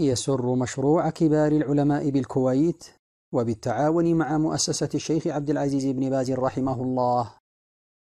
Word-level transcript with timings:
يسر 0.00 0.54
مشروع 0.54 1.10
كبار 1.10 1.52
العلماء 1.52 2.10
بالكويت 2.10 2.84
وبالتعاون 3.34 4.14
مع 4.14 4.38
مؤسسة 4.38 4.88
الشيخ 4.94 5.26
عبد 5.26 5.50
العزيز 5.50 5.86
بن 5.86 6.10
باز 6.10 6.30
رحمه 6.30 6.82
الله 6.82 7.30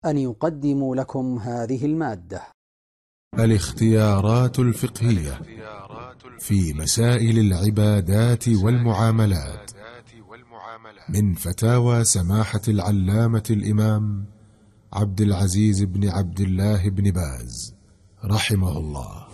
أن 0.06 0.18
يقدموا 0.18 0.96
لكم 0.96 1.38
هذه 1.38 1.84
المادة. 1.84 2.42
الاختيارات 3.38 4.58
الفقهية 4.58 5.40
في 6.38 6.72
مسائل 6.72 7.38
العبادات 7.38 8.48
والمعاملات 8.48 9.70
من 11.08 11.34
فتاوى 11.34 12.04
سماحة 12.04 12.60
العلامة 12.68 13.42
الإمام 13.50 14.24
عبد 14.92 15.20
العزيز 15.20 15.82
بن 15.82 16.08
عبد 16.08 16.40
الله 16.40 16.88
بن 16.88 17.10
باز 17.10 17.74
رحمه 18.24 18.78
الله. 18.78 19.27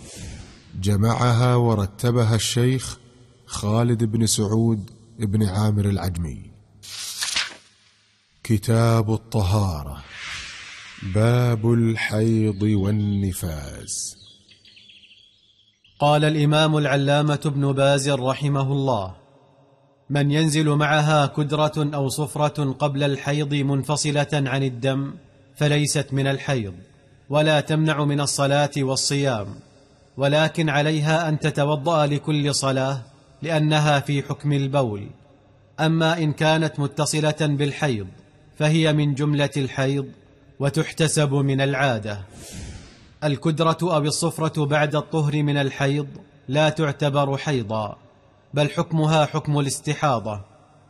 جمعها 0.85 1.55
ورتبها 1.55 2.35
الشيخ 2.35 2.97
خالد 3.45 4.03
بن 4.03 4.25
سعود 4.25 4.89
بن 5.19 5.43
عامر 5.43 5.85
العجمي. 5.85 6.51
كتاب 8.43 9.13
الطهارة 9.13 10.03
باب 11.15 11.73
الحيض 11.73 12.61
والنفاس. 12.61 14.17
قال 15.99 16.25
الإمام 16.25 16.77
العلامة 16.77 17.39
ابن 17.45 17.71
باز 17.71 18.09
رحمه 18.09 18.71
الله 18.71 19.15
من 20.09 20.31
ينزل 20.31 20.69
معها 20.69 21.25
كدرة 21.25 21.73
أو 21.77 22.09
صفرة 22.09 22.71
قبل 22.71 23.03
الحيض 23.03 23.53
منفصلة 23.53 24.33
عن 24.33 24.63
الدم 24.63 25.13
فليست 25.55 26.07
من 26.11 26.27
الحيض 26.27 26.73
ولا 27.29 27.61
تمنع 27.61 28.05
من 28.05 28.21
الصلاة 28.21 28.71
والصيام. 28.77 29.47
ولكن 30.17 30.69
عليها 30.69 31.29
أن 31.29 31.39
تتوضأ 31.39 32.05
لكل 32.05 32.55
صلاة 32.55 33.01
لأنها 33.41 33.99
في 33.99 34.23
حكم 34.23 34.53
البول. 34.53 35.09
أما 35.79 36.17
إن 36.17 36.33
كانت 36.33 36.79
متصلة 36.79 37.35
بالحيض 37.41 38.07
فهي 38.57 38.93
من 38.93 39.13
جملة 39.13 39.49
الحيض 39.57 40.05
وتحتسب 40.59 41.33
من 41.33 41.61
العادة. 41.61 42.21
الكدرة 43.23 43.77
أو 43.81 43.97
الصفرة 43.97 44.65
بعد 44.65 44.95
الطهر 44.95 45.43
من 45.43 45.57
الحيض 45.57 46.07
لا 46.47 46.69
تعتبر 46.69 47.37
حيضا 47.37 47.97
بل 48.53 48.69
حكمها 48.69 49.25
حكم 49.25 49.59
الاستحاضة. 49.59 50.41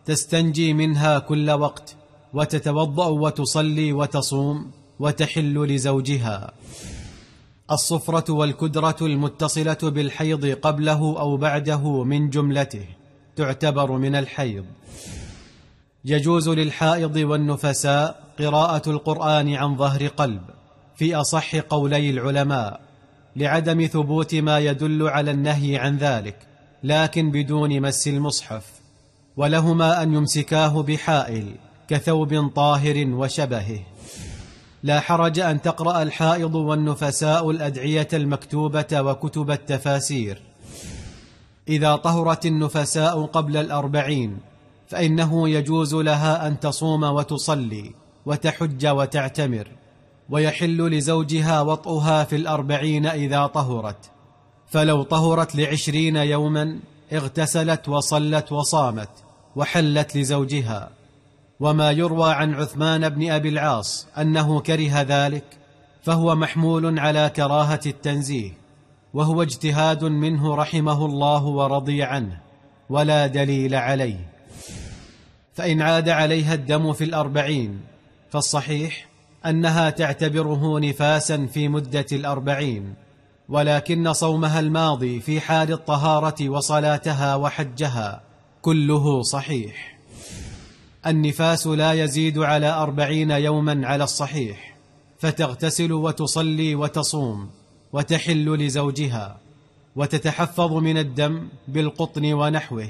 تستنجي 0.05 0.73
منها 0.73 1.19
كل 1.19 1.51
وقت 1.51 1.95
وتتوضأ 2.33 3.07
وتصلي 3.07 3.93
وتصوم 3.93 4.71
وتحل 4.99 5.65
لزوجها. 5.65 6.51
الصفرة 7.71 8.33
والكدرة 8.33 8.95
المتصلة 9.01 9.77
بالحيض 9.83 10.45
قبله 10.45 11.19
أو 11.19 11.37
بعده 11.37 12.03
من 12.03 12.29
جملته 12.29 12.85
تعتبر 13.35 13.91
من 13.91 14.15
الحيض. 14.15 14.65
يجوز 16.05 16.49
للحائض 16.49 17.15
والنفساء 17.15 18.23
قراءة 18.39 18.89
القرآن 18.89 19.53
عن 19.53 19.77
ظهر 19.77 20.07
قلب 20.07 20.41
في 20.95 21.15
أصح 21.15 21.55
قولي 21.55 22.09
العلماء 22.09 22.81
لعدم 23.35 23.85
ثبوت 23.85 24.35
ما 24.35 24.59
يدل 24.59 25.07
على 25.07 25.31
النهي 25.31 25.77
عن 25.77 25.97
ذلك 25.97 26.37
لكن 26.83 27.31
بدون 27.31 27.81
مس 27.81 28.07
المصحف 28.07 28.65
ولهما 29.37 30.03
أن 30.03 30.13
يمسكاه 30.13 30.83
بحائل 30.83 31.55
كثوب 31.87 32.47
طاهر 32.55 33.07
وشبهه. 33.07 33.79
لا 34.85 34.99
حرج 34.99 35.39
أن 35.39 35.61
تقرأ 35.61 36.01
الحائض 36.01 36.55
والنفساء 36.55 37.51
الأدعية 37.51 38.07
المكتوبة 38.13 39.01
وكتب 39.01 39.51
التفاسير. 39.51 40.41
إذا 41.67 41.95
طهرت 41.95 42.45
النفساء 42.45 43.25
قبل 43.25 43.57
الأربعين 43.57 44.37
فإنه 44.87 45.49
يجوز 45.49 45.95
لها 45.95 46.47
أن 46.47 46.59
تصوم 46.59 47.03
وتصلي 47.03 47.91
وتحج 48.25 48.87
وتعتمر 48.87 49.67
ويحل 50.29 50.89
لزوجها 50.89 51.61
وطئها 51.61 52.23
في 52.23 52.35
الأربعين 52.35 53.05
إذا 53.05 53.47
طهرت. 53.47 54.11
فلو 54.67 55.03
طهرت 55.03 55.55
لعشرين 55.55 56.15
يوما 56.15 56.79
اغتسلت 57.13 57.89
وصلت 57.89 58.51
وصامت 58.51 59.09
وحلت 59.55 60.17
لزوجها. 60.17 60.89
وما 61.59 61.91
يروى 61.91 62.33
عن 62.33 62.53
عثمان 62.53 63.09
بن 63.09 63.31
أبي 63.31 63.49
العاص 63.49 64.07
أنه 64.17 64.59
كره 64.59 65.01
ذلك 65.01 65.43
فهو 66.03 66.35
محمول 66.35 66.99
على 66.99 67.31
كراهة 67.35 67.79
التنزيه 67.85 68.51
وهو 69.13 69.41
اجتهاد 69.41 70.03
منه 70.03 70.55
رحمه 70.55 71.05
الله 71.05 71.45
ورضي 71.45 72.03
عنه 72.03 72.37
ولا 72.89 73.27
دليل 73.27 73.75
عليه. 73.75 74.29
فإن 75.53 75.81
عاد 75.81 76.09
عليها 76.09 76.53
الدم 76.53 76.93
في 76.93 77.03
الأربعين 77.03 77.81
فالصحيح 78.29 79.07
أنها 79.45 79.89
تعتبره 79.89 80.79
نفاسا 80.79 81.45
في 81.45 81.67
مدة 81.67 82.05
الأربعين 82.11 82.93
ولكن 83.49 84.13
صومها 84.13 84.59
الماضي 84.59 85.19
في 85.19 85.41
حال 85.41 85.71
الطهارة 85.71 86.49
وصلاتها 86.49 87.35
وحجها 87.35 88.21
كله 88.61 89.21
صحيح. 89.21 89.94
النفاس 91.07 91.67
لا 91.67 91.93
يزيد 91.93 92.37
على 92.37 92.69
أربعين 92.69 93.31
يوما 93.31 93.87
على 93.87 94.03
الصحيح 94.03 94.77
فتغتسل 95.19 95.93
وتصلي 95.93 96.75
وتصوم 96.75 97.49
وتحل 97.93 98.55
لزوجها 98.55 99.37
وتتحفظ 99.95 100.73
من 100.73 100.97
الدم 100.97 101.47
بالقطن 101.67 102.33
ونحوه 102.33 102.89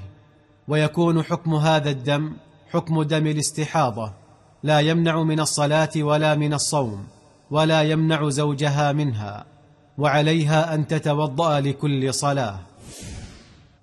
ويكون 0.67 1.23
حكم 1.23 1.55
هذا 1.55 1.89
الدم 1.89 2.33
حكم 2.71 3.03
دم 3.03 3.27
الاستحاضة 3.27 4.13
لا 4.63 4.79
يمنع 4.79 5.23
من 5.23 5.39
الصلاة 5.39 5.89
ولا 5.97 6.35
من 6.35 6.53
الصوم 6.53 7.07
ولا 7.51 7.81
يمنع 7.81 8.29
زوجها 8.29 8.91
منها 8.91 9.45
وعليها 9.97 10.75
أن 10.75 10.87
تتوضأ 10.87 11.59
لكل 11.59 12.13
صلاة. 12.13 12.59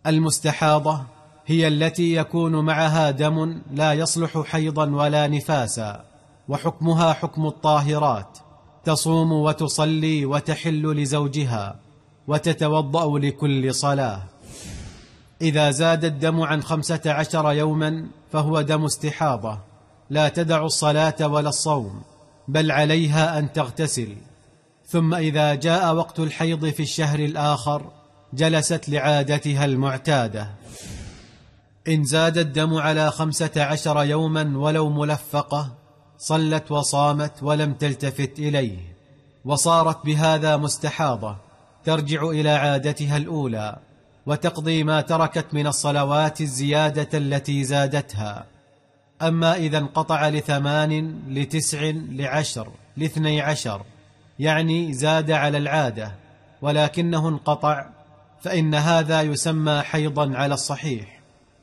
المستحاضة 0.07 1.03
هي 1.47 1.69
التي 1.69 2.15
يكون 2.15 2.65
معها 2.65 3.11
دم 3.11 3.63
لا 3.73 3.93
يصلح 3.93 4.43
حيضا 4.47 4.91
ولا 4.91 5.27
نفاسا 5.27 6.05
وحكمها 6.49 7.13
حكم 7.13 7.47
الطاهرات 7.47 8.39
تصوم 8.85 9.33
وتصلي 9.33 10.27
وتحل 10.27 11.03
لزوجها 11.03 11.77
وتتوضأ 12.29 13.19
لكل 13.19 13.75
صلاة. 13.75 14.23
إذا 15.43 15.71
زاد 15.71 16.05
الدم 16.05 16.41
عن 16.41 16.63
خمسة 16.63 17.01
عشر 17.07 17.53
يوما 17.53 18.07
فهو 18.33 18.61
دم 18.61 18.85
استحاضة 18.85 19.59
لا 20.11 20.29
تدع 20.29 20.65
الصلاة 20.65 21.15
ولا 21.21 21.49
الصوم 21.49 22.03
بل 22.49 22.71
عليها 22.71 23.39
أن 23.39 23.53
تغتسل. 23.53 24.17
ثم 24.87 25.15
إذا 25.15 25.55
جاء 25.55 25.95
وقت 25.95 26.21
الحيض 26.21 26.67
في 26.67 26.83
الشهر 26.83 27.19
الآخر 27.19 27.83
جلست 28.35 28.89
لعادتها 28.89 29.65
المعتادة. 29.65 30.49
إن 31.89 32.05
زاد 32.05 32.39
الدم 32.39 32.75
على 32.75 33.11
خمسة 33.11 33.51
عشر 33.57 34.05
يوما 34.05 34.59
ولو 34.59 34.91
ملفقة 34.91 35.75
صلت 36.19 36.73
وصامت 36.73 37.43
ولم 37.43 37.75
تلتفت 37.75 38.39
إليه 38.39 38.79
وصارت 39.45 40.05
بهذا 40.05 40.57
مستحاضة 40.57 41.37
ترجع 41.85 42.23
إلى 42.23 42.51
عادتها 42.51 43.17
الأولى 43.17 43.77
وتقضي 44.27 44.85
ما 44.85 45.01
تركت 45.01 45.47
من 45.53 45.67
الصلوات 45.67 46.41
الزيادة 46.41 47.19
التي 47.19 47.65
زادتها. 47.65 48.47
أما 49.23 49.57
إذا 49.57 49.79
انقطع 49.79 50.29
لثمان 50.29 51.23
لتسع 51.29 51.91
لعشر 51.95 52.69
لاثني 52.97 53.41
عشر 53.41 53.83
يعني 54.39 54.93
زاد 54.93 55.31
على 55.31 55.59
العادة 55.59 56.13
ولكنه 56.63 57.29
انقطع 57.29 57.87
فإن 58.41 58.75
هذا 58.75 59.23
يسمى 59.23 59.83
حيضا 59.83 60.37
على 60.37 60.55
الصحيح. 60.55 61.22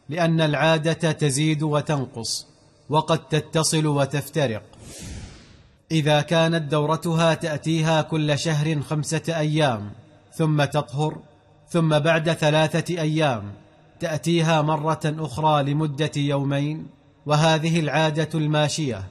لأن 0.09 0.41
العادة 0.41 1.11
تزيد 1.11 1.63
وتنقص 1.63 2.47
وقد 2.89 3.19
تتصل 3.19 3.87
وتفترق. 3.87 4.63
إذا 5.91 6.21
كانت 6.21 6.71
دورتها 6.71 7.33
تأتيها 7.33 8.01
كل 8.01 8.39
شهر 8.39 8.81
خمسة 8.81 9.21
أيام 9.27 9.91
ثم 10.33 10.63
تطهر 10.63 11.17
ثم 11.69 11.99
بعد 11.99 12.33
ثلاثة 12.33 13.01
أيام 13.01 13.51
تأتيها 13.99 14.61
مرة 14.61 14.99
أخرى 15.05 15.63
لمدة 15.63 16.11
يومين 16.15 16.87
وهذه 17.25 17.79
العادة 17.79 18.29
الماشية 18.35 19.03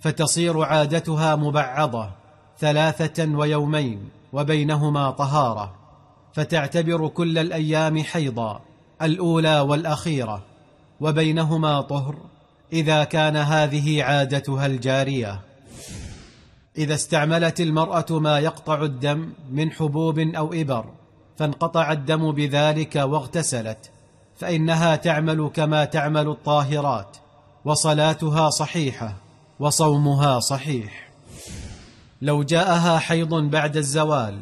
فتصير 0.00 0.62
عادتها 0.62 1.36
مبعضة 1.36 2.10
ثلاثة 2.58 3.36
ويومين 3.36 4.08
وبينهما 4.32 5.10
طهارة 5.10 5.74
فتعتبر 6.32 7.08
كل 7.08 7.38
الأيام 7.38 8.02
حيضا. 8.02 8.60
الأولى 9.02 9.60
والأخيرة 9.60 10.42
وبينهما 11.00 11.80
طهر 11.80 12.16
إذا 12.72 13.04
كان 13.04 13.36
هذه 13.36 14.02
عادتها 14.02 14.66
الجارية. 14.66 15.40
إذا 16.78 16.94
استعملت 16.94 17.60
المرأة 17.60 18.06
ما 18.10 18.38
يقطع 18.38 18.82
الدم 18.82 19.32
من 19.50 19.72
حبوب 19.72 20.18
أو 20.18 20.52
إبر 20.52 20.84
فانقطع 21.38 21.92
الدم 21.92 22.32
بذلك 22.32 22.96
واغتسلت 22.96 23.90
فإنها 24.38 24.96
تعمل 24.96 25.50
كما 25.54 25.84
تعمل 25.84 26.28
الطاهرات 26.28 27.16
وصلاتها 27.64 28.50
صحيحة 28.50 29.14
وصومها 29.60 30.40
صحيح. 30.40 31.10
لو 32.22 32.42
جاءها 32.42 32.98
حيض 32.98 33.34
بعد 33.34 33.76
الزوال 33.76 34.40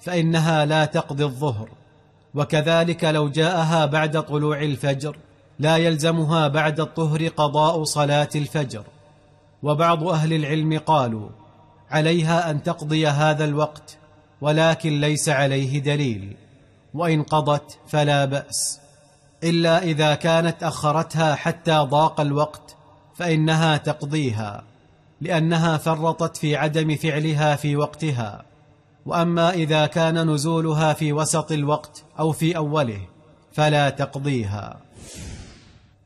فإنها 0.00 0.64
لا 0.64 0.84
تقضي 0.84 1.24
الظهر. 1.24 1.68
وكذلك 2.34 3.04
لو 3.04 3.28
جاءها 3.28 3.86
بعد 3.86 4.22
طلوع 4.22 4.62
الفجر 4.62 5.16
لا 5.58 5.76
يلزمها 5.76 6.48
بعد 6.48 6.80
الطهر 6.80 7.28
قضاء 7.28 7.84
صلاة 7.84 8.28
الفجر. 8.34 8.84
وبعض 9.62 10.08
أهل 10.08 10.32
العلم 10.32 10.78
قالوا 10.78 11.28
عليها 11.90 12.50
أن 12.50 12.62
تقضي 12.62 13.06
هذا 13.06 13.44
الوقت 13.44 13.98
ولكن 14.40 15.00
ليس 15.00 15.28
عليه 15.28 15.78
دليل. 15.78 16.36
وإن 16.94 17.22
قضت 17.22 17.78
فلا 17.88 18.24
بأس. 18.24 18.80
إلا 19.44 19.82
إذا 19.82 20.14
كانت 20.14 20.62
أخرتها 20.62 21.34
حتى 21.34 21.78
ضاق 21.78 22.20
الوقت 22.20 22.76
فإنها 23.14 23.76
تقضيها 23.76 24.64
لأنها 25.20 25.76
فرطت 25.76 26.36
في 26.36 26.56
عدم 26.56 26.96
فعلها 26.96 27.56
في 27.56 27.76
وقتها. 27.76 28.49
وأما 29.06 29.50
إذا 29.50 29.86
كان 29.86 30.30
نزولها 30.30 30.92
في 30.92 31.12
وسط 31.12 31.52
الوقت 31.52 32.04
أو 32.18 32.32
في 32.32 32.56
أوله 32.56 33.00
فلا 33.52 33.90
تقضيها. 33.90 34.80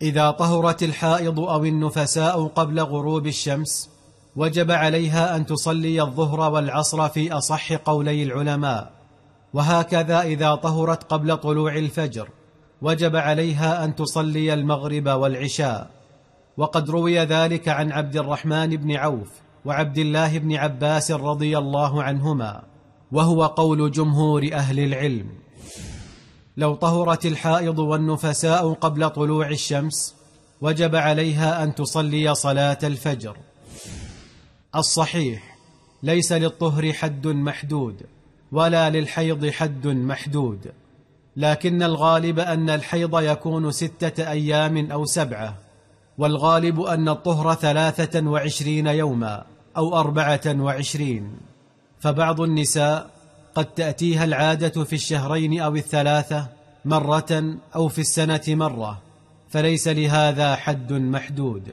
إذا 0.02 0.30
طهرت 0.30 0.82
الحائض 0.82 1.40
أو 1.40 1.64
النفساء 1.64 2.46
قبل 2.46 2.80
غروب 2.80 3.26
الشمس 3.26 3.90
وجب 4.36 4.70
عليها 4.70 5.36
أن 5.36 5.46
تصلي 5.46 6.02
الظهر 6.02 6.52
والعصر 6.52 7.08
في 7.08 7.32
أصح 7.32 7.72
قولي 7.72 8.22
العلماء. 8.22 8.90
وهكذا 9.54 10.22
إذا 10.22 10.54
طهرت 10.54 11.02
قبل 11.12 11.36
طلوع 11.36 11.76
الفجر 11.76 12.28
وجب 12.82 13.16
عليها 13.16 13.84
أن 13.84 13.94
تصلي 13.94 14.54
المغرب 14.54 15.08
والعشاء. 15.08 15.90
وقد 16.56 16.90
روي 16.90 17.18
ذلك 17.18 17.68
عن 17.68 17.92
عبد 17.92 18.16
الرحمن 18.16 18.76
بن 18.76 18.96
عوف 18.96 19.30
وعبد 19.64 19.98
الله 19.98 20.38
بن 20.38 20.56
عباس 20.56 21.10
رضي 21.10 21.58
الله 21.58 22.02
عنهما. 22.02 22.62
وهو 23.12 23.46
قول 23.46 23.90
جمهور 23.90 24.50
أهل 24.52 24.80
العلم. 24.80 25.26
لو 26.56 26.74
طهرت 26.74 27.26
الحائض 27.26 27.78
والنفساء 27.78 28.72
قبل 28.72 29.10
طلوع 29.10 29.48
الشمس 29.48 30.14
وجب 30.60 30.96
عليها 30.96 31.64
أن 31.64 31.74
تصلي 31.74 32.34
صلاة 32.34 32.78
الفجر. 32.82 33.36
الصحيح 34.76 35.58
ليس 36.02 36.32
للطهر 36.32 36.92
حد 36.92 37.26
محدود 37.26 38.02
ولا 38.52 38.90
للحيض 38.90 39.50
حد 39.50 39.86
محدود. 39.86 40.72
لكن 41.36 41.82
الغالب 41.82 42.38
أن 42.38 42.70
الحيض 42.70 43.20
يكون 43.20 43.70
ستة 43.70 44.30
أيام 44.30 44.90
أو 44.90 45.04
سبعة 45.04 45.58
والغالب 46.18 46.80
أن 46.80 47.08
الطهر 47.08 47.54
ثلاثة 47.54 48.28
وعشرين 48.28 48.86
يوما 48.86 49.44
أو 49.76 50.00
أربعة 50.00 50.40
وعشرين. 50.46 51.36
فبعض 52.04 52.40
النساء 52.40 53.10
قد 53.54 53.64
تأتيها 53.64 54.24
العادة 54.24 54.84
في 54.84 54.92
الشهرين 54.92 55.60
أو 55.60 55.76
الثلاثة 55.76 56.46
مرة 56.84 57.56
أو 57.74 57.88
في 57.88 58.00
السنة 58.00 58.42
مرة 58.48 59.02
فليس 59.50 59.88
لهذا 59.88 60.56
حد 60.56 60.92
محدود. 60.92 61.72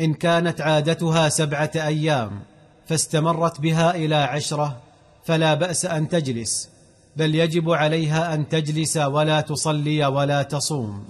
إن 0.00 0.14
كانت 0.14 0.60
عادتها 0.60 1.28
سبعة 1.28 1.70
أيام 1.74 2.40
فاستمرت 2.86 3.60
بها 3.60 3.94
إلى 3.94 4.14
عشرة 4.14 4.76
فلا 5.24 5.54
بأس 5.54 5.86
أن 5.86 6.08
تجلس 6.08 6.68
بل 7.16 7.34
يجب 7.34 7.70
عليها 7.70 8.34
أن 8.34 8.48
تجلس 8.48 8.96
ولا 8.96 9.40
تصلي 9.40 10.06
ولا 10.06 10.42
تصوم. 10.42 11.04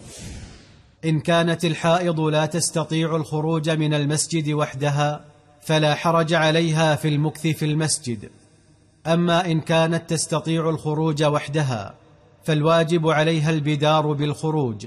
إن 1.05 1.21
كانت 1.21 1.65
الحائض 1.65 2.21
لا 2.21 2.47
تستطيع 2.47 3.17
الخروج 3.17 3.71
من 3.71 3.95
المسجد 3.95 4.51
وحدها 4.51 5.36
فلا 5.67 5.95
حرج 5.95 6.35
عليها 6.35 6.97
في 6.97 7.09
المكث 7.09 7.47
في 7.47 7.65
المسجد. 7.65 8.31
أما 9.07 9.47
إن 9.51 9.61
كانت 9.61 10.11
تستطيع 10.11 10.69
الخروج 10.71 11.23
وحدها 11.23 11.95
فالواجب 12.45 13.09
عليها 13.09 13.51
البدار 13.51 14.13
بالخروج 14.13 14.87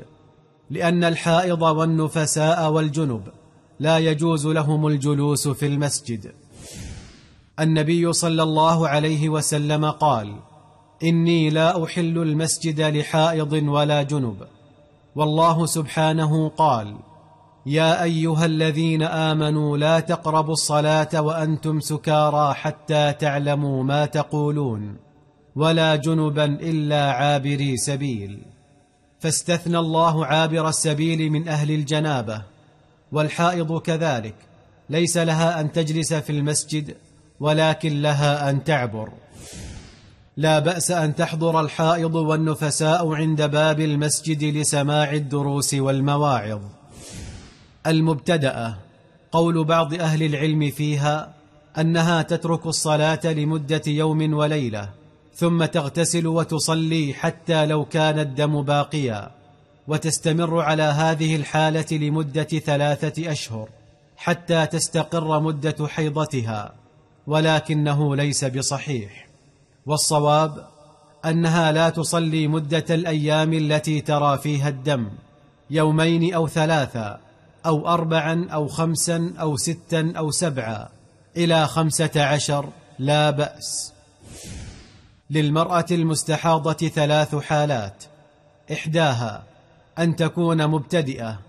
لأن 0.69 1.03
الحائض 1.03 1.61
والنفساء 1.61 2.71
والجنب 2.71 3.21
لا 3.79 3.97
يجوز 3.97 4.47
لهم 4.47 4.87
الجلوس 4.87 5.47
في 5.47 5.65
المسجد. 5.65 6.31
النبي 7.59 8.13
صلى 8.13 8.43
الله 8.43 8.87
عليه 8.87 9.29
وسلم 9.29 9.85
قال 9.85 10.35
إني 11.03 11.49
لا 11.49 11.83
أحل 11.83 12.17
المسجد 12.17 12.81
لحائض 12.81 13.53
ولا 13.53 14.03
جنب. 14.03 14.47
والله 15.15 15.65
سبحانه 15.65 16.49
قال 16.49 16.95
يا 17.69 18.03
أيها 18.03 18.45
الذين 18.45 19.03
آمنوا 19.03 19.77
لا 19.77 19.99
تقربوا 19.99 20.53
الصلاة 20.53 21.21
وأنتم 21.21 21.79
سكارى 21.79 22.53
حتى 22.53 23.13
تعلموا 23.13 23.83
ما 23.83 24.05
تقولون 24.05 24.97
ولا 25.55 25.95
جنبا 25.95 26.45
إلا 26.45 27.11
عابري 27.11 27.77
سبيل. 27.77 28.39
فاستثنى 29.19 29.79
الله 29.79 30.25
عابر 30.25 30.69
السبيل 30.69 31.29
من 31.29 31.47
أهل 31.47 31.71
الجنابة 31.71 32.41
والحائض 33.11 33.77
كذلك. 33.81 34.35
ليس 34.89 35.17
لها 35.17 35.59
أن 35.59 35.71
تجلس 35.71 36.13
في 36.13 36.29
المسجد 36.29 36.95
ولكن 37.39 38.01
لها 38.01 38.49
أن 38.49 38.63
تعبر. 38.63 39.09
لا 40.37 40.59
بأس 40.59 40.91
أن 40.91 41.15
تحضر 41.15 41.61
الحائض 41.61 42.15
والنفساء 42.15 43.13
عند 43.13 43.41
باب 43.41 43.79
المسجد 43.79 44.43
لسماع 44.43 45.11
الدروس 45.11 45.73
والمواعظ. 45.73 46.61
المبتدأ. 47.87 48.77
قول 49.31 49.63
بعض 49.63 49.93
أهل 49.93 50.23
العلم 50.23 50.71
فيها 50.71 51.33
أنها 51.77 52.21
تترك 52.21 52.65
الصلاة 52.65 53.19
لمدة 53.25 53.81
يوم 53.87 54.33
وليلة 54.33 54.89
ثم 55.35 55.65
تغتسل 55.65 56.27
وتصلي 56.27 57.13
حتى 57.13 57.65
لو 57.65 57.85
كان 57.85 58.19
الدم 58.19 58.61
باقيا 58.61 59.31
وتستمر 59.87 60.61
على 60.61 60.83
هذه 60.83 61.35
الحالة 61.35 61.85
لمدة 61.91 62.43
ثلاثة 62.43 63.31
أشهر 63.31 63.69
حتى 64.17 64.65
تستقر 64.65 65.39
مدة 65.39 65.87
حيضتها 65.87 66.73
ولكنه 67.27 68.15
ليس 68.15 68.45
بصحيح. 68.45 69.27
والصواب 69.85 70.67
أنها 71.25 71.71
لا 71.71 71.89
تصلي 71.89 72.47
مدة 72.47 72.85
الأيام 72.89 73.53
التي 73.53 74.01
ترى 74.01 74.37
فيها 74.37 74.69
الدم 74.69 75.09
يومين 75.69 76.33
أو 76.33 76.47
ثلاثا 76.47 77.28
أو 77.65 77.87
اربعا 77.87 78.47
أو 78.53 78.67
خمسا 78.67 79.33
أو 79.39 79.57
ستا 79.57 80.13
أو 80.17 80.31
سبعا 80.31 80.89
إلى 81.37 81.67
خمسة 81.67 82.11
عشر 82.15 82.69
لا 82.99 83.29
بأس. 83.29 83.93
للمرأة 85.29 85.85
المستحاضة 85.91 86.87
ثلاث 86.87 87.35
حالات. 87.35 88.03
إحداها 88.71 89.43
أن 89.99 90.15
تكون 90.15 90.67
مبتدئة 90.67 91.39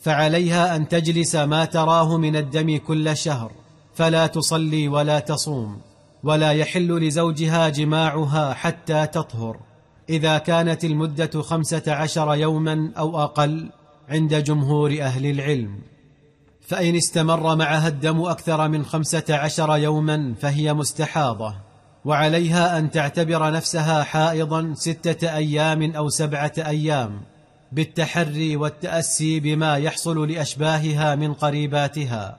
فعليها 0.00 0.76
أن 0.76 0.88
تجلس 0.88 1.34
ما 1.36 1.64
تراه 1.64 2.16
من 2.16 2.36
الدم 2.36 2.76
كل 2.76 3.16
شهر 3.16 3.52
فلا 3.94 4.26
تصلي 4.26 4.88
ولا 4.88 5.18
تصوم 5.18 5.80
ولا 6.22 6.52
يحل 6.52 7.06
لزوجها 7.06 7.68
جماعها 7.68 8.54
حتى 8.54 9.06
تطهر. 9.06 9.56
إذا 10.08 10.38
كانت 10.38 10.84
المدة 10.84 11.42
خمسة 11.42 11.82
عشر 11.88 12.34
يوما 12.34 12.92
أو 12.98 13.22
أقل 13.22 13.70
عند 14.08 14.34
جمهور 14.34 14.90
أهل 15.02 15.26
العلم. 15.26 15.78
فإن 16.68 16.96
استمر 16.96 17.56
معها 17.56 17.88
الدم 17.88 18.20
أكثر 18.20 18.68
من 18.68 18.84
خمسة 18.84 19.24
عشر 19.30 19.76
يوما 19.76 20.34
فهي 20.40 20.74
مستحاضة 20.74 21.54
وعليها 22.04 22.78
أن 22.78 22.90
تعتبر 22.90 23.52
نفسها 23.52 24.04
حائضا 24.04 24.72
ستة 24.74 25.36
أيام 25.36 25.92
أو 25.92 26.08
سبعة 26.08 26.52
أيام 26.58 27.20
بالتحري 27.72 28.56
والتأسي 28.56 29.40
بما 29.40 29.76
يحصل 29.76 30.30
لأشباهها 30.30 31.14
من 31.14 31.34
قريباتها 31.34 32.38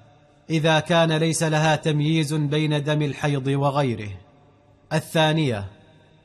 إذا 0.50 0.80
كان 0.80 1.12
ليس 1.12 1.44
لها 1.44 1.76
تمييز 1.76 2.34
بين 2.34 2.84
دم 2.84 3.02
الحيض 3.02 3.48
وغيره. 3.48 4.10
الثانية 4.94 5.66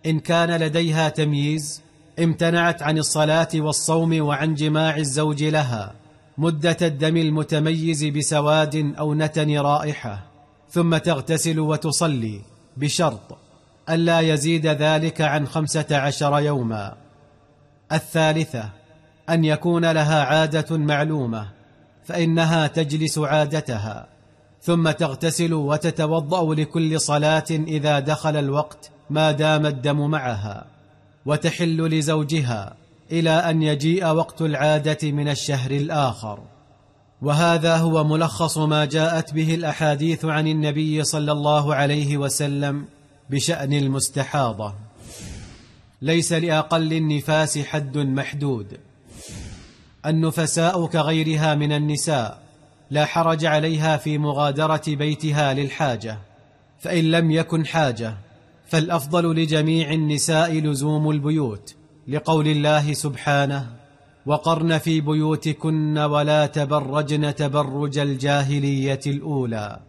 إن 0.07 0.21
كان 0.21 0.51
لديها 0.61 1.09
تمييز 1.09 1.83
امتنعت 2.19 2.83
عن 2.83 2.99
الصلاة 2.99 3.49
والصوم 3.55 4.21
وعن 4.21 4.55
جماع 4.55 4.97
الزوج 4.97 5.43
لها 5.45 5.95
مدة 6.39 6.77
الدم 6.83 7.17
المتميز 7.17 8.05
بسواد 8.05 8.95
أو 8.99 9.15
نتن 9.15 9.59
رائحة 9.59 10.25
ثم 10.71 10.97
تغتسل 10.97 11.61
وتصلي 11.61 12.41
بشرط 12.77 13.39
الا 13.89 14.21
يزيد 14.21 14.67
ذلك 14.67 15.21
عن 15.21 15.47
خمسة 15.47 15.87
عشر 15.91 16.39
يوما. 16.39 16.95
الثالثة 17.93 18.69
أن 19.31 19.45
يكون 19.45 19.93
لها 19.93 20.25
عادة 20.25 20.77
معلومة 20.77 21.49
فإنها 22.05 22.67
تجلس 22.67 23.19
عادتها 23.19 24.07
ثم 24.63 24.91
تغتسل 24.91 25.55
وتتوضأ 25.55 26.55
لكل 26.55 27.01
صلاة 27.01 27.45
إذا 27.51 27.99
دخل 27.99 28.37
الوقت 28.37 28.91
ما 29.11 29.33
دام 29.33 29.67
الدم 29.67 30.11
معها. 30.11 30.74
وتحل 31.27 31.87
لزوجها 31.99 32.77
إلى 33.13 33.31
أن 33.31 33.63
يجيء 33.63 34.07
وقت 34.07 34.43
العادة 34.43 35.11
من 35.11 35.29
الشهر 35.29 35.71
الآخر. 35.71 36.39
وهذا 37.23 37.77
هو 37.77 38.05
ملخص 38.05 38.59
ما 38.59 38.85
جاءت 38.85 39.35
به 39.35 39.55
الأحاديث 39.55 40.25
عن 40.25 40.49
النبي 40.49 41.05
صلى 41.05 41.33
الله 41.33 41.75
عليه 41.75 42.17
وسلم 42.17 42.85
بشأن 43.31 43.73
المستحاضة. 43.73 44.75
ليس 46.03 46.33
لأقل 46.33 46.93
النفاس 46.93 47.59
حد 47.59 47.99
محدود. 47.99 48.67
النفساء 50.07 50.87
كغيرها 50.87 51.55
من 51.55 51.73
النساء 51.73 52.39
لا 52.91 53.05
حرج 53.05 53.45
عليها 53.45 53.97
في 53.97 54.19
مغادرة 54.19 54.83
بيتها 54.87 55.55
للحاجة 55.55 56.19
فإن 56.81 57.05
لم 57.05 57.31
يكن 57.31 57.67
حاجة. 57.67 58.15
فالأفضل 58.67 59.35
لجميع 59.35 59.93
النساء 59.93 60.53
لزوم 60.53 61.11
البيوت 61.11 61.75
لقول 62.09 62.49
الله 62.49 62.93
سبحانه 62.93 63.67
وقرن 64.27 64.79
في 64.79 65.01
بيوتكن 65.01 65.99
ولا 65.99 66.47
تبرجن 66.47 67.35
تبرج 67.35 67.99
الجاهلية 67.99 69.01
الأولى. 69.07 69.81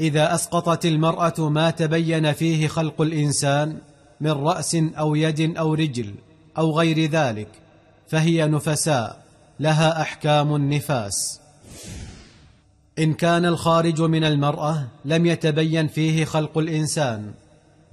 إذا 0.00 0.34
أسقطت 0.34 0.86
المرأة 0.86 1.48
ما 1.48 1.70
تبين 1.70 2.32
فيه 2.32 2.68
خلق 2.68 3.00
الإنسان 3.00 3.78
من 4.20 4.30
رأس 4.30 4.74
أو 4.74 5.14
يد 5.14 5.56
أو 5.56 5.74
رجل 5.74 6.14
أو 6.58 6.78
غير 6.78 7.10
ذلك 7.10 7.48
فهي 8.08 8.46
نفساء 8.46 9.24
لها 9.60 10.02
أحكام 10.02 10.54
النفاس. 10.54 11.40
إن 12.98 13.14
كان 13.14 13.44
الخارج 13.46 14.02
من 14.02 14.24
المرأة 14.24 14.86
لم 15.04 15.26
يتبين 15.26 15.86
فيه 15.86 16.24
خلق 16.24 16.58
الإنسان 16.58 17.32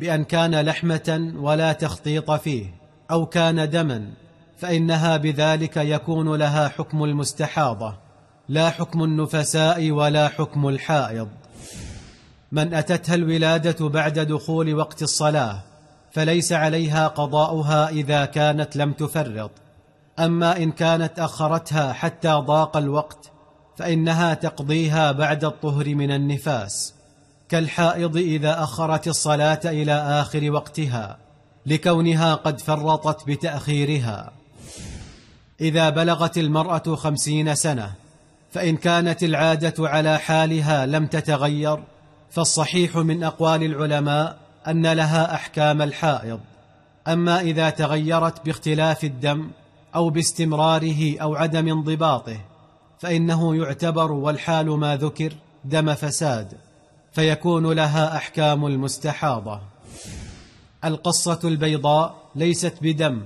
بأن 0.01 0.24
كان 0.24 0.65
لحمة 0.65 1.34
ولا 1.36 1.74
تخطيط 1.74 2.31
فيه 2.31 2.65
أو 3.12 3.25
كان 3.25 3.70
دما 3.70 4.10
فإنها 4.58 5.17
بذلك 5.17 5.77
يكون 5.77 6.36
لها 6.36 6.67
حكم 6.67 7.03
المستحاضة 7.03 7.96
لا 8.50 8.70
حكم 8.70 9.03
النفساء 9.03 9.91
ولا 9.91 10.27
حكم 10.27 10.67
الحائض. 10.67 11.27
من 12.51 12.74
أتتها 12.74 13.15
الولادة 13.15 13.89
بعد 13.89 14.20
دخول 14.20 14.74
وقت 14.74 15.03
الصلاة 15.03 15.63
فليس 16.12 16.53
عليها 16.53 17.08
قضاؤها 17.08 17.89
إذا 17.89 18.25
كانت 18.25 18.75
لم 18.75 18.93
تفرط. 18.93 19.51
أما 20.20 20.58
إن 20.58 20.72
كانت 20.72 21.20
أخرتها 21.20 21.93
حتى 21.93 22.31
ضاق 22.31 22.77
الوقت 22.77 23.31
فإنها 23.77 24.34
تقضيها 24.34 25.12
بعد 25.12 25.46
الطهر 25.46 25.96
من 25.96 26.12
النفاس. 26.12 27.00
كالحائض 27.51 28.17
إذا 28.17 28.63
أخرت 28.63 29.08
الصلاة 29.08 29.60
إلى 29.65 29.93
آخر 29.93 30.51
وقتها 30.51 31.17
لكونها 31.65 32.36
قد 32.36 32.62
فرطت 32.62 33.27
بتأخيرها. 33.27 34.31
إذا 35.62 35.89
بلغت 35.89 36.38
المرأة 36.38 36.96
خمسين 36.96 37.55
سنة 37.55 37.91
فإن 38.51 38.77
كانت 38.77 39.24
العادة 39.24 39.89
على 39.89 40.20
حالها 40.20 40.86
لم 40.86 41.05
تتغير 41.08 41.84
فالصحيح 42.29 42.98
من 42.98 43.24
أقوال 43.24 43.63
العلماء 43.63 44.38
أن 44.67 44.88
لها 44.88 45.36
أحكام 45.36 45.81
الحائض. 45.81 46.39
أما 47.08 47.41
إذا 47.41 47.70
تغيرت 47.70 48.46
باختلاف 48.46 49.03
الدم 49.03 49.51
أو 49.96 50.10
باستمراره 50.10 51.20
أو 51.20 51.36
عدم 51.36 51.67
انضباطه 51.67 52.38
فإنه 53.00 53.55
يعتبر 53.55 54.12
والحال 54.12 54.70
ما 54.70 54.96
ذكر 54.96 55.34
دم 55.65 55.93
فساد. 55.93 56.70
فيكون 57.12 57.72
لها 57.72 58.18
أحكام 58.18 58.65
المستحاضة. 58.65 59.62
القصة 60.86 61.39
البيضاء 61.44 62.15
ليست 62.36 62.74
بدم 62.82 63.22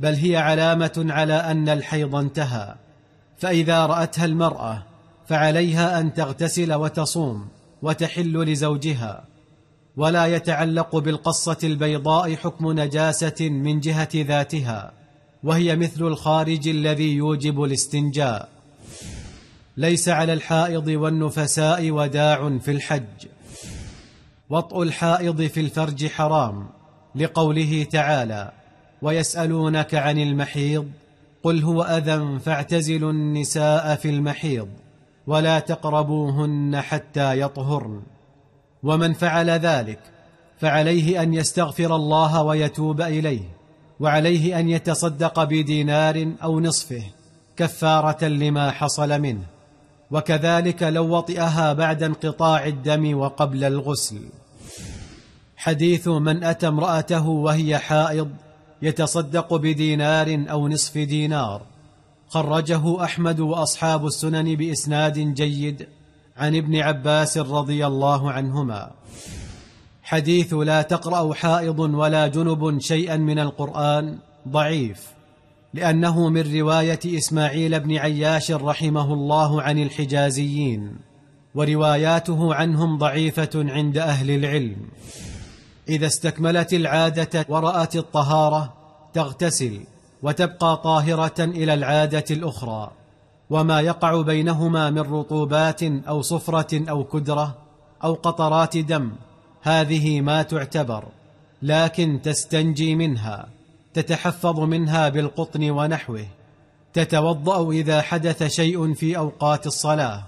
بل 0.00 0.14
هي 0.14 0.36
علامة 0.36 1.06
على 1.08 1.34
أن 1.34 1.68
الحيض 1.68 2.14
انتهى. 2.14 2.74
فإذا 3.38 3.86
رأتها 3.86 4.24
المرأة 4.24 4.82
فعليها 5.28 6.00
أن 6.00 6.14
تغتسل 6.14 6.74
وتصوم 6.74 7.48
وتحل 7.82 8.42
لزوجها. 8.42 9.24
ولا 9.96 10.26
يتعلق 10.26 10.96
بالقصة 10.96 11.58
البيضاء 11.64 12.36
حكم 12.36 12.80
نجاسة 12.80 13.48
من 13.48 13.80
جهة 13.80 14.08
ذاتها 14.14 14.92
وهي 15.42 15.76
مثل 15.76 16.04
الخارج 16.04 16.68
الذي 16.68 17.12
يوجب 17.12 17.64
الاستنجاء. 17.64 18.53
ليس 19.76 20.08
على 20.08 20.32
الحائض 20.32 20.86
والنفساء 20.86 21.90
وداع 21.90 22.58
في 22.58 22.70
الحج. 22.70 23.26
وطء 24.50 24.82
الحائض 24.82 25.42
في 25.42 25.60
الفرج 25.60 26.06
حرام 26.06 26.66
لقوله 27.14 27.86
تعالى 27.90 28.52
ويسألونك 29.02 29.94
عن 29.94 30.18
المحيض 30.18 30.90
قل 31.42 31.62
هو 31.62 31.82
أذى 31.82 32.38
فاعتزلوا 32.38 33.12
النساء 33.12 33.94
في 33.94 34.10
المحيض 34.10 34.68
ولا 35.26 35.58
تقربوهن 35.58 36.80
حتى 36.80 37.40
يطهرن. 37.40 38.02
ومن 38.82 39.12
فعل 39.12 39.50
ذلك 39.50 39.98
فعليه 40.58 41.22
أن 41.22 41.34
يستغفر 41.34 41.96
الله 41.96 42.42
ويتوب 42.42 43.00
إليه 43.00 43.48
وعليه 44.00 44.60
أن 44.60 44.68
يتصدق 44.68 45.44
بدينار 45.44 46.32
أو 46.42 46.60
نصفه 46.60 47.02
كفارة 47.56 48.24
لما 48.24 48.70
حصل 48.70 49.20
منه. 49.20 49.53
وكذلك 50.14 50.82
لو 50.82 51.16
وطئها 51.16 51.72
بعد 51.72 52.02
انقطاع 52.02 52.66
الدم 52.66 53.18
وقبل 53.18 53.64
الغسل. 53.64 54.20
حديث 55.56 56.08
من 56.08 56.44
أتى 56.44 56.68
امرأته 56.68 57.28
وهي 57.28 57.78
حائض 57.78 58.30
يتصدق 58.82 59.54
بدينار 59.54 60.44
أو 60.50 60.68
نصف 60.68 60.98
دينار. 60.98 61.62
خرجه 62.28 63.04
أحمد 63.04 63.40
وأصحاب 63.40 64.06
السنن 64.06 64.54
بإسناد 64.54 65.18
جيد 65.18 65.86
عن 66.36 66.56
ابن 66.56 66.76
عباس 66.76 67.38
رضي 67.38 67.86
الله 67.86 68.32
عنهما. 68.32 68.90
حديث 70.02 70.54
لا 70.54 70.82
تقرأ 70.82 71.34
حائض 71.34 71.78
ولا 71.78 72.26
جنب 72.26 72.78
شيئا 72.78 73.16
من 73.16 73.38
القرآن 73.38 74.18
ضعيف. 74.48 75.13
لأنه 75.74 76.28
من 76.28 76.60
رواية 76.60 77.00
إسماعيل 77.06 77.80
بن 77.80 77.96
عياش 77.96 78.50
رحمه 78.50 79.14
الله 79.14 79.62
عن 79.62 79.78
الحجازيين 79.78 80.96
ورواياته 81.54 82.54
عنهم 82.54 82.98
ضعيفة 82.98 83.50
عند 83.54 83.98
أهل 83.98 84.30
العلم. 84.30 84.76
إذا 85.88 86.06
استكملت 86.06 86.74
العادة 86.74 87.46
ورأت 87.48 87.96
الطهارة 87.96 88.72
تغتسل 89.14 89.80
وتبقى 90.22 90.76
طاهرة 90.76 91.40
إلى 91.40 91.74
العادة 91.74 92.24
الأخرى. 92.30 92.90
وما 93.50 93.80
يقع 93.80 94.22
بينهما 94.22 94.90
من 94.90 95.00
رطوبات 95.00 95.82
أو 95.82 96.22
صفرة 96.22 96.90
أو 96.90 97.04
كدرة 97.04 97.54
أو 98.04 98.14
قطرات 98.14 98.76
دم 98.76 99.12
هذه 99.62 100.20
ما 100.20 100.42
تعتبر 100.42 101.04
لكن 101.62 102.20
تستنجي 102.22 102.94
منها. 102.94 103.53
تتحفظ 103.94 104.60
منها 104.60 105.08
بالقطن 105.08 105.70
ونحوه. 105.70 106.26
تتوضأ 106.92 107.70
إذا 107.72 108.02
حدث 108.02 108.42
شيء 108.42 108.94
في 108.94 109.16
أوقات 109.16 109.66
الصلاة. 109.66 110.22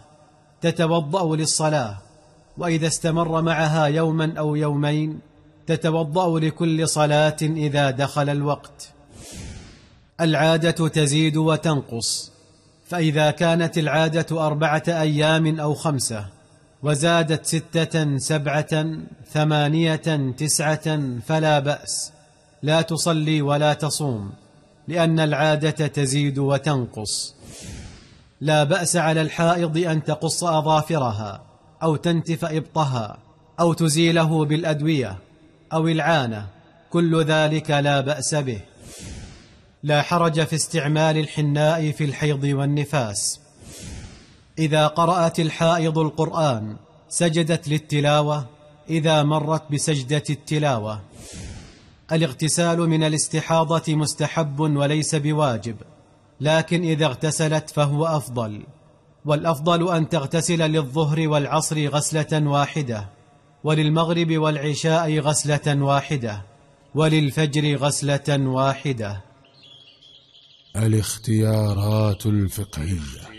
تتوضأ 0.61 1.37
للصلاة. 1.37 1.99
وإذا 2.59 2.87
استمر 2.87 3.43
معها 3.43 3.87
يوما 3.87 4.35
أو 4.39 4.57
يومين 4.57 5.21
تتوضأ 5.67 6.41
لكل 6.41 6.89
صلاة 6.89 7.37
إذا 7.43 7.91
دخل 7.91 8.29
الوقت. 8.29 8.89
العادة 10.21 10.89
تزيد 10.89 11.37
وتنقص. 11.37 12.33
فإذا 12.89 13.31
كانت 13.31 13.79
العادة 13.79 14.47
أربعة 14.47 14.83
أيام 14.89 15.61
أو 15.61 15.75
خمسة 15.75 16.27
وزادت 16.83 17.47
ستة 17.47 18.19
سبعة 18.19 18.87
ثمانية 19.33 20.33
تسعة 20.37 21.19
فلا 21.27 21.59
بأس. 21.59 22.16
لا 22.63 22.83
تصلي 22.83 23.43
ولا 23.43 23.73
تصوم 23.73 24.33
لأن 24.89 25.21
العادة 25.21 25.87
تزيد 25.87 26.39
وتنقص. 26.39 27.35
لا 28.41 28.65
بأس 28.65 28.97
على 28.97 29.23
الحائض 29.23 29.79
أن 29.79 30.05
تقص 30.05 30.45
أظافرها 30.45 31.43
أو 31.83 31.97
تنتف 31.97 32.45
إبطها 32.45 33.19
أو 33.61 33.73
تزيله 33.73 34.45
بالأدوية 34.45 35.19
أو 35.73 35.89
العانة 35.89 36.47
كل 36.91 37.25
ذلك 37.25 37.71
لا 37.71 38.01
بأس 38.01 38.35
به. 38.35 38.61
لا 39.83 40.03
حرج 40.03 40.41
في 40.45 40.57
استعمال 40.57 41.19
الحناء 41.19 41.91
في 41.91 42.05
الحيض 42.05 42.45
والنفاس. 42.45 43.41
إذا 44.59 44.87
قرأت 44.87 45.41
الحائض 45.41 45.99
القرآن 45.99 46.77
سجدت 47.09 47.69
للتلاوة 47.69 48.47
إذا 48.91 49.23
مرت 49.23 49.73
بسجدة 49.73 50.23
التلاوة. 50.31 51.01
الاغتسال 52.13 52.79
من 52.79 53.03
الاستحاضة 53.03 53.95
مستحب 53.95 54.61
وليس 54.61 55.15
بواجب 55.15 55.77
لكن 56.41 56.83
إذا 56.83 57.07
اغتسلت 57.07 57.71
فهو 57.71 58.07
أفضل 58.07 58.63
والأفضل 59.25 59.97
أن 59.97 60.09
تغتسل 60.09 60.59
للظهر 60.59 61.29
والعصر 61.29 61.89
غسلة 61.89 62.49
واحدة 62.49 63.09
وللمغرب 63.65 64.39
والعشاء 64.39 65.19
غسلة 65.19 65.83
واحدة 65.83 66.43
وللفجر 66.95 67.77
غسلة 67.77 68.49
واحدة. 68.49 69.23
الاختيارات 70.77 72.27
الفقهية 72.27 73.36